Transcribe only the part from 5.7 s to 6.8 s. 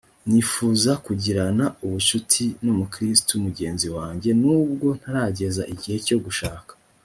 igihe cyo gushaka